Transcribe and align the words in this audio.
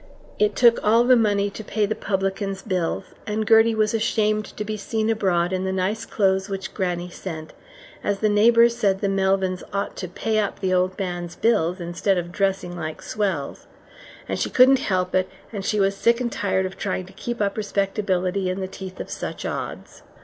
It 0.39 0.55
took 0.55 0.83
all 0.83 1.03
the 1.03 1.15
money 1.15 1.51
to 1.51 1.63
pay 1.63 1.85
the 1.85 1.93
publican's 1.93 2.63
bills, 2.63 3.03
and 3.27 3.47
Gertie 3.47 3.75
was 3.75 3.93
ashamed 3.93 4.45
to 4.57 4.65
be 4.65 4.75
seen 4.75 5.11
abroad 5.11 5.53
in 5.53 5.63
the 5.63 5.71
nice 5.71 6.07
clothes 6.07 6.49
which 6.49 6.73
grannie 6.73 7.11
sent, 7.11 7.53
as 8.03 8.17
the 8.17 8.27
neighbours 8.27 8.75
said 8.75 9.01
the 9.01 9.07
Melvyns 9.07 9.61
ought 9.71 9.95
to 9.97 10.07
pay 10.07 10.39
up 10.39 10.59
the 10.59 10.73
old 10.73 10.97
man's 10.97 11.35
bills 11.35 11.79
instead 11.79 12.17
of 12.17 12.31
dressing 12.31 12.75
like 12.75 13.03
swells; 13.03 13.67
and 14.27 14.39
she 14.39 14.49
couldn't 14.49 14.79
help 14.79 15.13
it, 15.13 15.29
and 15.53 15.63
she 15.63 15.79
was 15.79 15.95
sick 15.95 16.19
and 16.19 16.31
tired 16.31 16.65
of 16.65 16.79
trying 16.79 17.05
to 17.05 17.13
keep 17.13 17.39
up 17.39 17.55
respectability 17.55 18.49
in 18.49 18.59
the 18.59 18.67
teeth 18.67 18.99
of 18.99 19.11
such 19.11 19.45
odds. 19.45 20.01